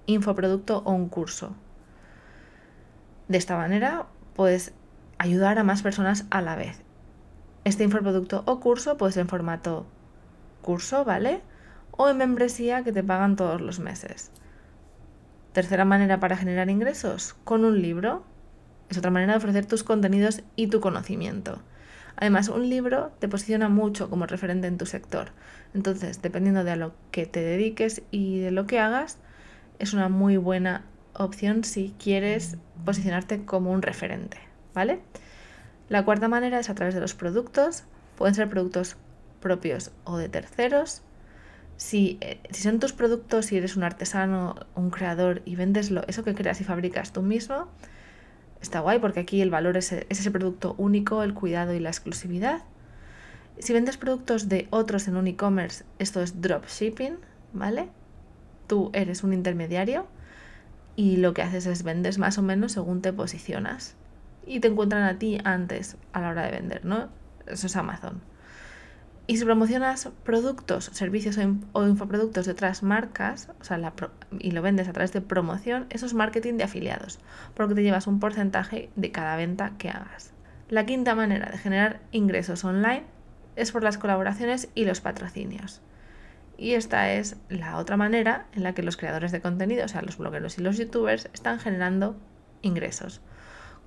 infoproducto 0.05 0.83
o 0.85 0.91
un 0.91 1.09
curso. 1.09 1.55
De 3.27 3.39
esta 3.39 3.57
manera 3.57 4.05
puedes 4.35 4.75
ayudar 5.17 5.57
a 5.57 5.63
más 5.63 5.81
personas 5.81 6.27
a 6.29 6.43
la 6.43 6.55
vez. 6.55 6.83
Este 7.63 7.83
infoproducto 7.83 8.43
o 8.45 8.59
curso 8.59 8.97
puede 8.97 9.13
ser 9.13 9.21
en 9.21 9.29
formato 9.29 9.85
curso, 10.61 11.05
¿vale? 11.05 11.41
O 11.91 12.09
en 12.09 12.17
membresía 12.17 12.83
que 12.83 12.91
te 12.91 13.03
pagan 13.03 13.35
todos 13.35 13.61
los 13.61 13.79
meses. 13.79 14.31
Tercera 15.53 15.85
manera 15.85 16.19
para 16.19 16.37
generar 16.37 16.69
ingresos, 16.69 17.35
con 17.43 17.63
un 17.63 17.81
libro. 17.81 18.23
Es 18.89 18.97
otra 18.97 19.11
manera 19.11 19.33
de 19.33 19.37
ofrecer 19.37 19.65
tus 19.65 19.83
contenidos 19.83 20.41
y 20.55 20.67
tu 20.67 20.81
conocimiento. 20.81 21.61
Además, 22.15 22.49
un 22.49 22.69
libro 22.69 23.11
te 23.19 23.27
posiciona 23.27 23.69
mucho 23.69 24.09
como 24.09 24.25
referente 24.25 24.67
en 24.67 24.77
tu 24.77 24.85
sector. 24.85 25.31
Entonces, 25.73 26.21
dependiendo 26.21 26.63
de 26.63 26.75
lo 26.75 26.93
que 27.11 27.25
te 27.25 27.41
dediques 27.41 28.01
y 28.11 28.39
de 28.39 28.51
lo 28.51 28.67
que 28.67 28.79
hagas, 28.79 29.17
es 29.79 29.93
una 29.93 30.09
muy 30.09 30.37
buena 30.37 30.85
opción 31.13 31.63
si 31.63 31.95
quieres 31.97 32.57
posicionarte 32.85 33.45
como 33.45 33.71
un 33.71 33.81
referente. 33.81 34.37
¿vale? 34.73 34.99
La 35.89 36.05
cuarta 36.05 36.27
manera 36.27 36.59
es 36.59 36.69
a 36.69 36.75
través 36.75 36.95
de 36.95 37.01
los 37.01 37.13
productos. 37.13 37.83
Pueden 38.17 38.35
ser 38.35 38.49
productos 38.49 38.95
propios 39.41 39.91
o 40.05 40.17
de 40.17 40.29
terceros. 40.29 41.01
Si, 41.75 42.17
eh, 42.21 42.39
si 42.51 42.63
son 42.63 42.79
tus 42.79 42.93
productos, 42.93 43.47
si 43.47 43.57
eres 43.57 43.75
un 43.75 43.83
artesano, 43.83 44.55
un 44.75 44.89
creador 44.89 45.41
y 45.43 45.55
vendes 45.55 45.91
eso 46.07 46.23
que 46.23 46.35
creas 46.35 46.61
y 46.61 46.63
fabricas 46.63 47.11
tú 47.11 47.21
mismo, 47.21 47.67
está 48.61 48.79
guay 48.79 48.99
porque 48.99 49.21
aquí 49.21 49.41
el 49.41 49.49
valor 49.49 49.75
es, 49.75 49.91
es 49.91 50.05
ese 50.09 50.31
producto 50.31 50.75
único, 50.77 51.23
el 51.23 51.33
cuidado 51.33 51.73
y 51.73 51.79
la 51.79 51.89
exclusividad. 51.89 52.63
Si 53.59 53.73
vendes 53.73 53.97
productos 53.97 54.49
de 54.49 54.67
otros 54.69 55.07
en 55.07 55.17
un 55.17 55.27
e-commerce, 55.27 55.83
esto 55.99 56.21
es 56.21 56.41
dropshipping, 56.41 57.17
¿vale? 57.51 57.89
Tú 58.67 58.89
eres 58.93 59.23
un 59.23 59.33
intermediario 59.33 60.07
y 60.95 61.17
lo 61.17 61.33
que 61.33 61.41
haces 61.41 61.65
es 61.65 61.83
vendes 61.83 62.17
más 62.17 62.37
o 62.37 62.41
menos 62.41 62.71
según 62.71 63.01
te 63.01 63.11
posicionas 63.11 63.95
y 64.45 64.59
te 64.59 64.67
encuentran 64.67 65.03
a 65.03 65.17
ti 65.17 65.37
antes 65.43 65.97
a 66.11 66.21
la 66.21 66.29
hora 66.29 66.43
de 66.43 66.51
vender, 66.51 66.85
¿no? 66.85 67.09
Eso 67.47 67.67
es 67.67 67.75
Amazon. 67.75 68.21
Y 69.25 69.37
si 69.37 69.45
promocionas 69.45 70.09
productos, 70.25 70.85
servicios 70.91 71.39
o 71.71 71.87
infoproductos 71.87 72.45
de 72.45 72.51
otras 72.51 72.83
marcas, 72.83 73.49
o 73.61 73.63
sea, 73.63 73.79
y 74.37 74.51
lo 74.51 74.61
vendes 74.61 74.89
a 74.89 74.93
través 74.93 75.13
de 75.13 75.21
promoción, 75.21 75.85
eso 75.91 76.05
es 76.05 76.13
marketing 76.13 76.55
de 76.55 76.65
afiliados, 76.65 77.19
porque 77.53 77.73
te 77.73 77.83
llevas 77.83 78.07
un 78.07 78.19
porcentaje 78.19 78.89
de 78.97 79.11
cada 79.11 79.37
venta 79.37 79.73
que 79.77 79.89
hagas. 79.89 80.33
La 80.69 80.85
quinta 80.85 81.15
manera 81.15 81.49
de 81.49 81.57
generar 81.57 82.01
ingresos 82.11 82.65
online 82.65 83.03
es 83.55 83.71
por 83.71 83.83
las 83.83 83.97
colaboraciones 83.97 84.67
y 84.75 84.83
los 84.83 84.99
patrocinios. 84.99 85.81
Y 86.57 86.73
esta 86.73 87.13
es 87.13 87.37
la 87.47 87.77
otra 87.77 87.95
manera 87.95 88.47
en 88.53 88.63
la 88.63 88.73
que 88.73 88.83
los 88.83 88.97
creadores 88.97 89.31
de 89.31 89.41
contenido, 89.41 89.85
o 89.85 89.87
sea, 89.87 90.01
los 90.01 90.17
blogueros 90.17 90.57
y 90.57 90.61
los 90.61 90.77
youtubers, 90.77 91.29
están 91.33 91.59
generando 91.59 92.17
ingresos. 92.61 93.21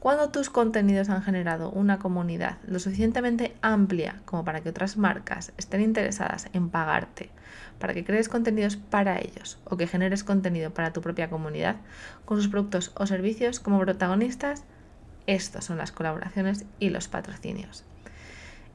Cuando 0.07 0.29
tus 0.29 0.51
contenidos 0.51 1.09
han 1.09 1.25
generado 1.25 1.69
una 1.73 1.99
comunidad 1.99 2.59
lo 2.65 2.79
suficientemente 2.79 3.57
amplia 3.61 4.23
como 4.25 4.45
para 4.45 4.61
que 4.61 4.69
otras 4.69 4.97
marcas 4.97 5.53
estén 5.59 5.81
interesadas 5.81 6.49
en 6.53 6.71
pagarte, 6.71 7.31
para 7.81 7.93
que 7.93 8.05
crees 8.05 8.29
contenidos 8.29 8.77
para 8.77 9.19
ellos 9.19 9.59
o 9.65 9.77
que 9.77 9.89
generes 9.89 10.23
contenido 10.23 10.73
para 10.73 10.93
tu 10.93 11.01
propia 11.01 11.29
comunidad 11.29 11.75
con 12.25 12.37
sus 12.37 12.47
productos 12.47 12.93
o 12.95 13.05
servicios 13.09 13.59
como 13.59 13.81
protagonistas, 13.81 14.63
estas 15.27 15.65
son 15.65 15.77
las 15.77 15.91
colaboraciones 15.91 16.67
y 16.79 16.91
los 16.91 17.09
patrocinios. 17.09 17.85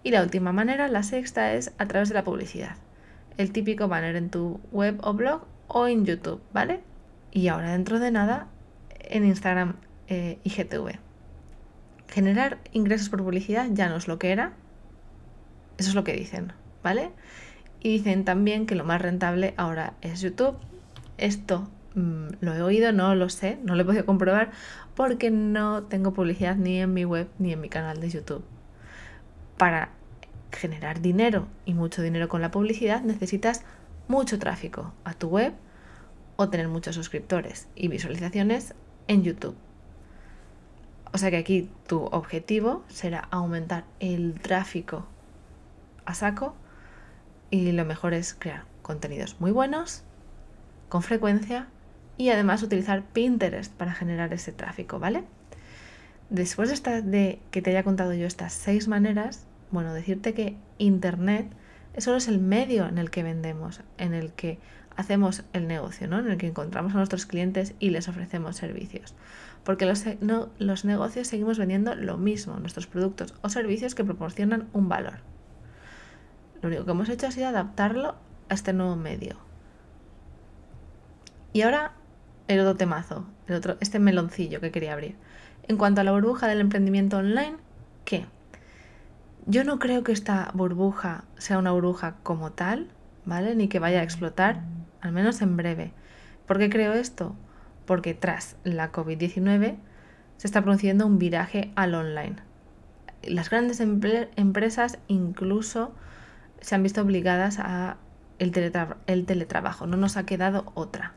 Y 0.04 0.12
la 0.12 0.24
última 0.24 0.52
manera, 0.52 0.90
la 0.90 1.04
sexta, 1.04 1.54
es 1.54 1.72
a 1.78 1.88
través 1.88 2.10
de 2.10 2.16
la 2.16 2.26
publicidad. 2.26 2.76
El 3.38 3.54
típico 3.54 3.88
banner 3.88 4.18
en 4.18 4.32
tu 4.32 4.60
web 4.74 5.00
o 5.02 5.14
blog 5.14 5.46
o 5.70 5.88
en 5.88 6.06
YouTube, 6.06 6.42
¿vale? 6.52 6.82
Y 7.32 7.48
ahora 7.48 7.72
dentro 7.72 8.00
de 8.02 8.12
nada 8.12 8.48
en 9.00 9.26
Instagram 9.26 9.78
eh, 10.10 10.38
y 10.44 10.50
GTV 10.50 11.11
generar 12.12 12.60
ingresos 12.74 13.10
por 13.10 13.24
publicidad 13.24 13.68
ya 13.72 13.90
no 13.90 13.96
es 13.96 14.08
lo 14.08 14.20
que 14.20 14.32
era. 14.32 14.54
Eso 15.78 15.90
es 15.90 15.96
lo 15.96 16.04
que 16.04 16.14
dicen, 16.14 16.54
¿vale? 16.84 17.12
Y 17.80 17.98
dicen 17.98 18.26
también 18.26 18.66
que 18.66 18.76
lo 18.76 18.84
más 18.84 19.02
rentable 19.02 19.54
ahora 19.58 19.94
es 20.02 20.22
YouTube. 20.22 20.58
Esto 21.18 21.70
mm, 21.96 22.28
lo 22.42 22.54
he 22.54 22.62
oído, 22.62 22.92
no 22.92 23.16
lo 23.16 23.30
sé, 23.30 23.58
no 23.64 23.76
lo 23.76 23.82
he 23.82 23.86
podido 23.86 24.06
comprobar 24.06 24.52
porque 24.94 25.32
no 25.32 25.84
tengo 25.84 26.14
publicidad 26.14 26.56
ni 26.58 26.80
en 26.80 26.94
mi 26.94 27.06
web 27.06 27.30
ni 27.40 27.54
en 27.54 27.62
mi 27.62 27.70
canal 27.70 28.02
de 28.02 28.10
YouTube. 28.10 28.44
Para 29.58 29.90
generar 30.52 31.02
dinero 31.02 31.48
y 31.66 31.74
mucho 31.74 32.02
dinero 32.02 32.28
con 32.28 32.42
la 32.42 32.52
publicidad 32.52 33.02
necesitas 33.02 33.64
mucho 34.10 34.38
tráfico 34.38 34.94
a 35.06 35.14
tu 35.14 35.30
web 35.30 35.54
o 36.36 36.50
tener 36.50 36.68
muchos 36.68 36.96
suscriptores 36.96 37.70
y 37.74 37.88
visualizaciones 37.88 38.76
en 39.08 39.24
YouTube. 39.24 39.56
O 41.14 41.18
sea 41.18 41.30
que 41.30 41.38
aquí 41.38 41.70
tu 41.88 42.06
objetivo 42.06 42.84
será 42.88 43.28
aumentar 43.32 43.84
el 44.00 44.40
tráfico 44.40 45.06
a 46.06 46.14
saco 46.14 46.56
y 47.50 47.74
lo 47.74 47.86
mejor 47.86 48.14
es 48.14 48.34
crear 48.34 48.66
contenidos 48.82 49.40
muy 49.40 49.52
buenos, 49.52 50.04
con 50.90 51.04
frecuencia 51.04 51.68
y 52.18 52.30
además 52.30 52.64
utilizar 52.64 53.04
Pinterest 53.04 53.74
para 53.74 53.94
generar 53.94 54.34
ese 54.34 54.52
tráfico, 54.52 55.00
¿vale? 55.00 55.24
Después 56.30 56.70
de, 56.70 56.76
esta, 56.76 57.02
de 57.02 57.40
que 57.52 57.62
te 57.62 57.72
haya 57.72 57.84
contado 57.84 58.14
yo 58.14 58.26
estas 58.26 58.54
seis 58.54 58.88
maneras, 58.88 59.46
bueno, 59.70 59.94
decirte 59.94 60.34
que 60.34 60.56
Internet 60.78 61.52
solo 61.98 62.18
es 62.18 62.28
el 62.30 62.40
medio 62.40 62.88
en 62.88 62.98
el 62.98 63.10
que 63.10 63.24
vendemos, 63.24 63.82
en 63.98 64.14
el 64.14 64.32
que 64.32 64.60
hacemos 64.96 65.44
el 65.54 65.68
negocio, 65.68 66.08
¿no? 66.08 66.20
En 66.20 66.30
el 66.30 66.38
que 66.38 66.48
encontramos 66.48 66.94
a 66.94 66.98
nuestros 66.98 67.26
clientes 67.26 67.74
y 67.80 67.90
les 67.90 68.08
ofrecemos 68.08 68.56
servicios. 68.56 69.14
Porque 69.64 69.86
los, 69.86 70.04
no, 70.22 70.50
los 70.58 70.86
negocios 70.86 71.28
seguimos 71.28 71.60
vendiendo 71.60 71.94
lo 71.96 72.18
mismo, 72.18 72.58
nuestros 72.60 72.88
productos 72.88 73.36
o 73.42 73.50
servicios 73.50 73.96
que 73.96 74.04
proporcionan 74.04 74.68
un 74.74 74.90
valor. 74.90 75.20
Lo 76.62 76.70
único 76.70 76.86
que 76.86 76.92
hemos 76.92 77.10
hecho 77.10 77.28
ha 77.28 77.32
sido 77.32 77.48
adaptarlo 77.48 78.16
a 78.50 78.54
este 78.54 78.74
nuevo 78.74 78.96
medio. 78.96 79.36
Y 81.54 81.62
ahora 81.62 81.94
el 82.48 82.60
otro 82.60 82.76
temazo, 82.76 83.26
el 83.48 83.56
otro, 83.56 83.78
este 83.80 84.00
meloncillo 84.00 84.62
que 84.62 84.72
quería 84.72 84.94
abrir. 84.94 85.16
En 85.68 85.78
cuanto 85.78 86.02
a 86.02 86.04
la 86.04 86.12
burbuja 86.12 86.48
del 86.48 86.60
emprendimiento 86.60 87.18
online, 87.18 87.58
¿qué? 88.06 88.26
Yo 89.46 89.64
no 89.64 89.80
creo 89.80 90.04
que 90.04 90.12
esta 90.12 90.52
burbuja 90.54 91.24
sea 91.38 91.58
una 91.58 91.72
burbuja 91.72 92.16
como 92.24 92.52
tal, 92.52 92.90
¿vale? 93.26 93.56
Ni 93.56 93.68
que 93.68 93.80
vaya 93.80 94.00
a 94.00 94.04
explotar, 94.04 94.62
al 95.02 95.12
menos 95.12 95.42
en 95.42 95.58
breve. 95.58 95.94
¿Por 96.46 96.58
qué 96.58 96.70
creo 96.70 96.94
esto? 96.94 97.36
Porque 97.92 98.14
tras 98.14 98.56
la 98.64 98.94
COVID-19 98.94 99.76
se 100.38 100.48
está 100.48 100.62
produciendo 100.62 101.06
un 101.06 101.20
viraje 101.20 101.74
al 101.76 101.94
online. 101.94 102.38
Las 103.22 103.50
grandes 103.50 103.82
empresas 103.82 104.98
incluso 105.10 105.94
se 106.62 106.74
han 106.74 106.84
visto 106.84 107.02
obligadas 107.02 107.60
a 107.60 107.98
el, 108.40 108.54
el 109.08 109.26
teletrabajo, 109.26 109.88
no 109.88 109.98
nos 109.98 110.16
ha 110.16 110.26
quedado 110.26 110.72
otra. 110.74 111.12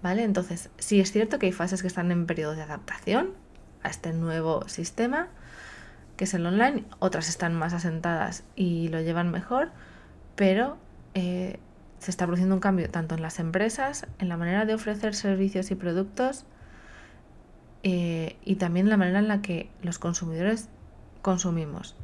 ¿Vale? 0.00 0.22
Entonces, 0.22 0.70
sí 0.78 1.00
es 1.00 1.10
cierto 1.10 1.40
que 1.40 1.46
hay 1.46 1.52
fases 1.52 1.82
que 1.82 1.88
están 1.88 2.12
en 2.12 2.26
periodo 2.26 2.54
de 2.54 2.62
adaptación 2.62 3.30
a 3.82 3.88
este 3.88 4.12
nuevo 4.12 4.68
sistema, 4.68 5.26
que 6.16 6.22
es 6.22 6.34
el 6.34 6.46
online, 6.46 6.84
otras 7.00 7.28
están 7.28 7.52
más 7.52 7.72
asentadas 7.72 8.44
y 8.54 8.90
lo 8.90 9.00
llevan 9.00 9.32
mejor, 9.32 9.72
pero 10.36 10.76
eh, 11.14 11.58
se 12.04 12.10
está 12.10 12.26
produciendo 12.26 12.54
un 12.54 12.60
cambio 12.60 12.90
tanto 12.90 13.14
en 13.14 13.22
las 13.22 13.38
empresas, 13.38 14.06
en 14.18 14.28
la 14.28 14.36
manera 14.36 14.66
de 14.66 14.74
ofrecer 14.74 15.14
servicios 15.14 15.70
y 15.70 15.74
productos, 15.74 16.44
eh, 17.82 18.36
y 18.44 18.56
también 18.56 18.86
en 18.86 18.90
la 18.90 18.96
manera 18.98 19.20
en 19.20 19.28
la 19.28 19.40
que 19.40 19.70
los 19.82 19.98
consumidores 19.98 20.68
consumimos. 21.22 21.96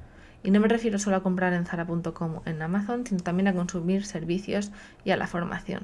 Y 0.42 0.52
no 0.52 0.60
me 0.60 0.68
refiero 0.68 0.98
solo 0.98 1.16
a 1.16 1.22
comprar 1.22 1.52
en 1.52 1.66
Zara.com 1.66 2.36
o 2.36 2.42
en 2.46 2.62
Amazon, 2.62 3.06
sino 3.06 3.20
también 3.20 3.48
a 3.48 3.52
consumir 3.52 4.06
servicios 4.06 4.72
y 5.04 5.10
a 5.10 5.18
la 5.18 5.26
formación. 5.26 5.82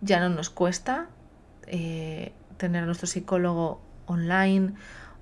Ya 0.00 0.18
no 0.18 0.30
nos 0.30 0.48
cuesta 0.48 1.08
eh, 1.66 2.32
tener 2.56 2.84
a 2.84 2.86
nuestro 2.86 3.06
psicólogo 3.06 3.82
online 4.06 4.72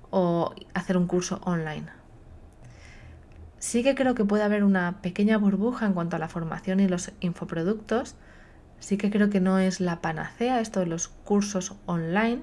o 0.09 0.55
hacer 0.73 0.95
un 0.95 1.07
curso 1.07 1.41
online. 1.43 1.87
Sí 3.59 3.83
que 3.83 3.93
creo 3.93 4.15
que 4.15 4.25
puede 4.25 4.43
haber 4.43 4.63
una 4.63 5.01
pequeña 5.01 5.37
burbuja 5.37 5.85
en 5.85 5.93
cuanto 5.93 6.15
a 6.15 6.19
la 6.19 6.27
formación 6.27 6.79
y 6.79 6.87
los 6.87 7.11
infoproductos. 7.19 8.15
Sí 8.81 8.97
que 8.97 9.11
creo 9.11 9.29
que 9.29 9.39
no 9.39 9.59
es 9.59 9.79
la 9.79 10.01
panacea 10.01 10.59
esto 10.59 10.79
de 10.81 10.87
los 10.87 11.07
cursos 11.07 11.75
online. 11.85 12.41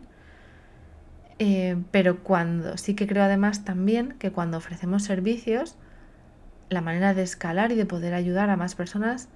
Eh, 1.40 1.76
pero 1.90 2.22
cuando 2.22 2.78
sí 2.78 2.94
que 2.94 3.06
creo 3.06 3.24
además 3.24 3.64
también 3.64 4.14
que 4.18 4.32
cuando 4.32 4.56
ofrecemos 4.56 5.02
servicios, 5.02 5.76
la 6.70 6.80
manera 6.80 7.12
de 7.12 7.22
escalar 7.22 7.72
y 7.72 7.74
de 7.74 7.86
poder 7.86 8.14
ayudar 8.14 8.50
a 8.50 8.56
más 8.56 8.74
personas 8.76 9.28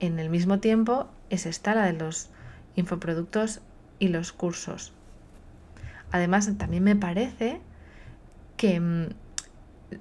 en 0.00 0.18
el 0.18 0.28
mismo 0.28 0.58
tiempo 0.58 1.08
es 1.30 1.46
esta, 1.46 1.74
la 1.74 1.86
de 1.86 1.92
los 1.92 2.28
infoproductos 2.74 3.60
y 3.98 4.08
los 4.08 4.32
cursos. 4.32 4.92
Además, 6.10 6.50
también 6.58 6.82
me 6.82 6.96
parece 6.96 7.60
que 8.56 8.80
mm, 8.80 9.06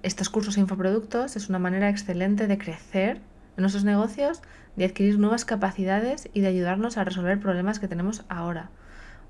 estos 0.01 0.29
cursos 0.29 0.57
e 0.57 0.61
infoproductos 0.61 1.35
es 1.35 1.49
una 1.49 1.59
manera 1.59 1.89
excelente 1.89 2.47
de 2.47 2.57
crecer 2.57 3.21
en 3.57 3.61
nuestros 3.61 3.83
negocios, 3.83 4.41
de 4.75 4.85
adquirir 4.85 5.19
nuevas 5.19 5.45
capacidades 5.45 6.29
y 6.33 6.41
de 6.41 6.47
ayudarnos 6.47 6.97
a 6.97 7.03
resolver 7.03 7.39
problemas 7.39 7.79
que 7.79 7.87
tenemos 7.87 8.25
ahora. 8.29 8.69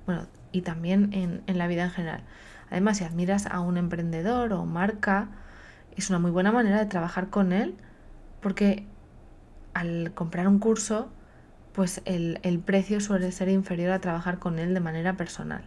Bueno, 0.06 0.28
y 0.52 0.62
también 0.62 1.14
en, 1.14 1.44
en 1.48 1.58
la 1.58 1.68
vida 1.68 1.84
en 1.84 1.92
general. 1.92 2.24
Además, 2.70 2.98
si 2.98 3.04
admiras 3.04 3.46
a 3.46 3.60
un 3.60 3.78
emprendedor 3.78 4.54
o 4.54 4.66
marca, 4.66 5.30
es 5.96 6.10
una 6.10 6.20
muy 6.20 6.32
buena 6.32 6.52
manera 6.52 6.80
de 6.80 6.86
trabajar 6.86 7.30
con 7.30 7.52
él 7.54 7.76
porque 8.42 8.86
al 9.74 10.14
comprar 10.14 10.48
un 10.48 10.60
curso, 10.60 11.10
pues 11.74 12.02
el, 12.06 12.40
el 12.44 12.60
precio 12.60 13.02
suele 13.02 13.32
ser 13.32 13.50
inferior 13.50 13.92
a 13.92 14.00
trabajar 14.00 14.40
con 14.40 14.60
él 14.60 14.74
de 14.74 14.80
manera 14.80 15.18
personal. 15.18 15.66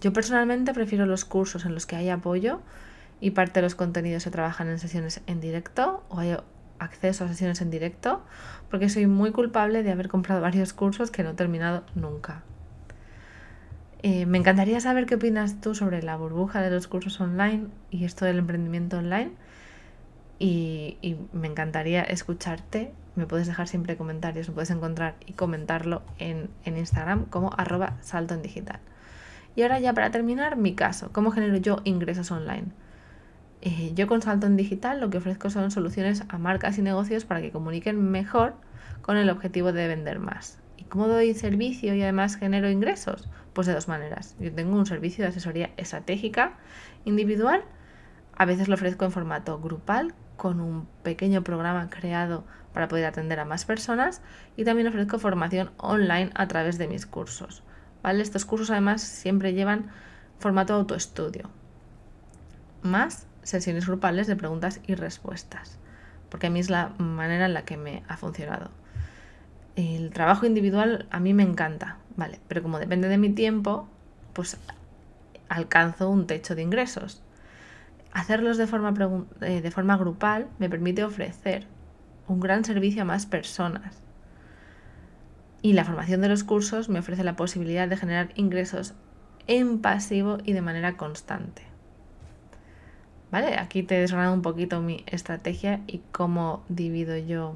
Yo 0.00 0.12
personalmente 0.12 0.74
prefiero 0.74 1.06
los 1.06 1.24
cursos 1.24 1.64
en 1.64 1.74
los 1.74 1.86
que 1.86 1.96
hay 1.96 2.10
apoyo 2.10 2.60
y 3.20 3.30
parte 3.30 3.60
de 3.60 3.62
los 3.62 3.74
contenidos 3.74 4.24
se 4.24 4.30
trabajan 4.30 4.68
en 4.68 4.78
sesiones 4.78 5.22
en 5.26 5.40
directo 5.40 6.04
o 6.08 6.18
hay 6.18 6.36
acceso 6.82 7.24
a 7.24 7.28
sesiones 7.28 7.60
en 7.60 7.70
directo 7.70 8.22
porque 8.70 8.88
soy 8.88 9.06
muy 9.06 9.32
culpable 9.32 9.82
de 9.82 9.92
haber 9.92 10.08
comprado 10.08 10.40
varios 10.42 10.72
cursos 10.72 11.10
que 11.10 11.22
no 11.22 11.30
he 11.30 11.34
terminado 11.34 11.84
nunca. 11.94 12.42
Eh, 14.02 14.26
me 14.26 14.38
encantaría 14.38 14.80
saber 14.80 15.06
qué 15.06 15.14
opinas 15.14 15.60
tú 15.60 15.74
sobre 15.74 16.02
la 16.02 16.16
burbuja 16.16 16.60
de 16.60 16.70
los 16.70 16.88
cursos 16.88 17.20
online 17.20 17.68
y 17.90 18.04
esto 18.04 18.24
del 18.24 18.38
emprendimiento 18.38 18.98
online. 18.98 19.30
Y, 20.38 20.98
me 21.32 21.46
encantaría 21.46 22.02
escucharte. 22.02 22.92
Me 23.14 23.26
puedes 23.26 23.46
dejar 23.46 23.68
siempre 23.68 23.96
comentarios, 23.96 24.48
me 24.48 24.54
puedes 24.54 24.70
encontrar 24.70 25.14
y 25.24 25.34
comentarlo 25.34 26.02
en, 26.18 26.48
en 26.64 26.78
Instagram 26.78 27.26
como 27.26 27.52
arroba 27.56 27.98
salto 28.00 28.34
en 28.34 28.42
digital. 28.42 28.80
Y 29.54 29.62
ahora 29.62 29.78
ya 29.78 29.92
para 29.92 30.10
terminar, 30.10 30.56
mi 30.56 30.74
caso, 30.74 31.10
¿cómo 31.12 31.30
genero 31.30 31.56
yo 31.58 31.80
ingresos 31.84 32.30
online? 32.32 32.72
Eh, 33.64 33.92
yo 33.94 34.08
con 34.08 34.20
Salto 34.22 34.48
en 34.48 34.56
Digital 34.56 35.00
lo 35.00 35.08
que 35.08 35.18
ofrezco 35.18 35.48
son 35.48 35.70
soluciones 35.70 36.24
a 36.28 36.36
marcas 36.36 36.78
y 36.78 36.82
negocios 36.82 37.24
para 37.24 37.40
que 37.40 37.52
comuniquen 37.52 38.10
mejor 38.10 38.54
con 39.02 39.16
el 39.16 39.30
objetivo 39.30 39.72
de 39.72 39.86
vender 39.86 40.18
más. 40.18 40.58
¿Y 40.76 40.84
cómo 40.84 41.06
doy 41.06 41.32
servicio 41.34 41.94
y 41.94 42.02
además 42.02 42.34
genero 42.34 42.68
ingresos? 42.68 43.28
Pues 43.52 43.68
de 43.68 43.74
dos 43.74 43.86
maneras. 43.86 44.34
Yo 44.40 44.52
tengo 44.52 44.76
un 44.76 44.84
servicio 44.84 45.22
de 45.22 45.28
asesoría 45.28 45.70
estratégica 45.76 46.54
individual, 47.04 47.62
a 48.36 48.46
veces 48.46 48.66
lo 48.66 48.74
ofrezco 48.74 49.04
en 49.04 49.12
formato 49.12 49.60
grupal 49.60 50.12
con 50.36 50.60
un 50.60 50.88
pequeño 51.04 51.44
programa 51.44 51.88
creado 51.88 52.44
para 52.72 52.88
poder 52.88 53.04
atender 53.04 53.38
a 53.38 53.44
más 53.44 53.64
personas 53.64 54.22
y 54.56 54.64
también 54.64 54.88
ofrezco 54.88 55.20
formación 55.20 55.70
online 55.76 56.30
a 56.34 56.48
través 56.48 56.78
de 56.78 56.88
mis 56.88 57.06
cursos. 57.06 57.62
Estos 58.02 58.44
cursos 58.44 58.70
además 58.70 59.02
siempre 59.02 59.54
llevan 59.54 59.90
formato 60.40 60.74
autoestudio, 60.74 61.48
más 62.82 63.28
sesiones 63.42 63.86
grupales 63.86 64.26
de 64.26 64.36
preguntas 64.36 64.80
y 64.86 64.94
respuestas, 64.94 65.78
porque 66.28 66.46
a 66.46 66.50
mí 66.50 66.60
es 66.60 66.70
la 66.70 66.90
manera 66.98 67.46
en 67.46 67.54
la 67.54 67.64
que 67.64 67.76
me 67.76 68.02
ha 68.08 68.16
funcionado. 68.16 68.70
El 69.76 70.10
trabajo 70.10 70.46
individual 70.46 71.06
a 71.10 71.20
mí 71.20 71.34
me 71.34 71.42
encanta, 71.42 71.98
¿vale? 72.16 72.40
Pero 72.48 72.62
como 72.62 72.78
depende 72.78 73.08
de 73.08 73.18
mi 73.18 73.30
tiempo, 73.30 73.88
pues 74.32 74.58
alcanzo 75.48 76.10
un 76.10 76.26
techo 76.26 76.54
de 76.54 76.62
ingresos. 76.62 77.22
Hacerlos 78.12 78.58
de 78.58 78.66
forma, 78.66 78.94
eh, 79.40 79.62
de 79.62 79.70
forma 79.70 79.96
grupal 79.96 80.48
me 80.58 80.68
permite 80.68 81.04
ofrecer 81.04 81.66
un 82.28 82.40
gran 82.40 82.64
servicio 82.64 83.02
a 83.02 83.06
más 83.06 83.26
personas 83.26 84.02
y 85.62 85.72
la 85.74 85.84
formación 85.84 86.20
de 86.20 86.28
los 86.28 86.42
cursos 86.42 86.88
me 86.88 86.98
ofrece 86.98 87.22
la 87.22 87.36
posibilidad 87.36 87.88
de 87.88 87.96
generar 87.96 88.30
ingresos 88.34 88.94
en 89.46 89.78
pasivo 89.78 90.38
y 90.44 90.52
de 90.52 90.60
manera 90.60 90.96
constante. 90.96 91.71
¿Vale? 93.32 93.56
Aquí 93.58 93.82
te 93.82 93.96
he 93.96 94.00
desgranado 94.00 94.34
un 94.34 94.42
poquito 94.42 94.82
mi 94.82 95.04
estrategia 95.06 95.80
y 95.86 96.02
cómo 96.12 96.62
divido 96.68 97.16
yo, 97.16 97.54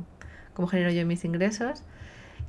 cómo 0.55 0.67
genero 0.67 0.91
yo 0.91 1.07
mis 1.07 1.25
ingresos. 1.25 1.83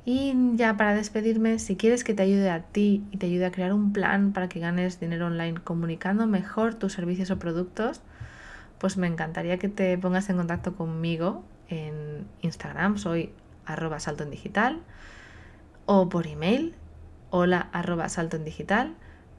Y 0.06 0.34
ya 0.54 0.78
para 0.78 0.94
despedirme, 0.94 1.58
si 1.58 1.76
quieres 1.76 2.02
que 2.02 2.14
te 2.14 2.22
ayude 2.22 2.48
a 2.48 2.62
ti 2.62 3.04
y 3.10 3.18
te 3.18 3.26
ayude 3.26 3.44
a 3.44 3.52
crear 3.52 3.74
un 3.74 3.92
plan 3.92 4.32
para 4.32 4.48
que 4.48 4.60
ganes 4.60 4.98
dinero 4.98 5.26
online 5.26 5.60
comunicando 5.62 6.26
mejor 6.26 6.74
tus 6.74 6.94
servicios 6.94 7.30
o 7.30 7.38
productos, 7.38 8.00
pues 8.78 8.96
me 8.96 9.06
encantaría 9.06 9.58
que 9.58 9.68
te 9.68 9.98
pongas 9.98 10.30
en 10.30 10.38
contacto 10.38 10.74
conmigo 10.74 11.44
en 11.68 12.26
Instagram, 12.40 12.96
soy 12.96 13.32
arroba 13.66 14.00
salto 14.00 14.24
en 14.24 14.30
digital 14.30 14.80
o 15.84 16.08
por 16.08 16.26
email, 16.26 16.74
hola 17.28 17.68
arroba 17.72 18.08
salto 18.08 18.38
en 18.38 18.44
digital. 18.46 18.94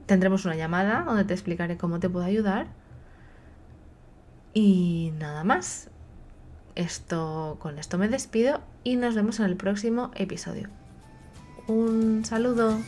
Tendremos 0.06 0.44
una 0.44 0.54
llamada 0.54 1.02
donde 1.02 1.24
te 1.24 1.34
explicaré 1.34 1.76
cómo 1.76 1.98
te 1.98 2.08
puedo 2.08 2.24
ayudar. 2.24 2.68
Y 4.54 5.12
nada 5.18 5.44
más. 5.44 5.88
Esto, 6.76 7.58
con 7.60 7.78
esto 7.78 7.98
me 7.98 8.08
despido 8.08 8.60
y 8.84 8.96
nos 8.96 9.14
vemos 9.14 9.40
en 9.40 9.46
el 9.46 9.56
próximo 9.56 10.10
episodio. 10.14 10.68
Un 11.66 12.24
saludo. 12.24 12.78